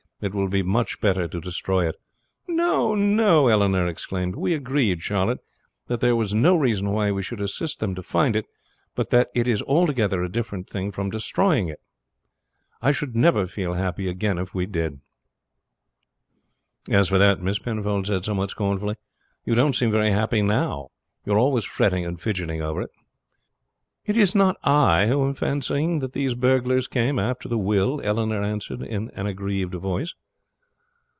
It 0.23 0.35
will 0.35 0.49
be 0.49 0.61
much 0.61 1.01
better 1.01 1.27
to 1.27 1.41
destroy 1.41 1.87
it." 1.89 1.95
"No, 2.47 2.93
no!" 2.93 3.47
Eleanor 3.47 3.87
exclaimed. 3.87 4.35
"We 4.35 4.53
agreed, 4.53 5.01
Charlotte, 5.01 5.39
that 5.87 5.99
there 5.99 6.15
was 6.15 6.31
no 6.31 6.55
reason 6.55 6.91
why 6.91 7.11
we 7.11 7.23
should 7.23 7.41
assist 7.41 7.79
them 7.79 7.95
to 7.95 8.03
find 8.03 8.35
it; 8.35 8.45
but 8.93 9.09
that 9.09 9.31
is 9.33 9.63
altogether 9.63 10.21
a 10.23 10.29
different 10.31 10.69
thing 10.69 10.91
from 10.91 11.09
destroying 11.09 11.69
it. 11.69 11.79
I 12.83 12.91
should 12.91 13.15
never 13.15 13.47
feel 13.47 13.73
happy 13.73 14.07
again 14.07 14.37
if 14.37 14.53
we 14.53 14.67
did." 14.67 14.99
"As 16.87 17.09
for 17.09 17.17
that," 17.17 17.41
Miss 17.41 17.57
Penfold 17.57 18.05
said 18.05 18.23
somewhat 18.23 18.51
scornfully, 18.51 18.97
"you 19.43 19.55
don't 19.55 19.73
seem 19.75 19.89
very 19.89 20.11
happy 20.11 20.43
now. 20.43 20.89
You 21.25 21.33
are 21.33 21.39
always 21.39 21.65
fretting 21.65 22.05
and 22.05 22.21
fidgeting 22.21 22.61
over 22.61 22.83
it." 22.83 22.91
"It 24.03 24.17
is 24.17 24.33
not 24.33 24.57
I 24.63 25.05
who 25.07 25.27
am 25.27 25.35
fancying 25.35 25.99
that 25.99 26.13
these 26.13 26.33
burglars 26.33 26.87
came 26.87 27.19
after 27.19 27.47
the 27.47 27.59
will," 27.59 28.01
Eleanor 28.03 28.41
answered 28.41 28.81
in 28.81 29.11
an 29.11 29.27
aggrieved 29.27 29.75
voice. 29.75 30.15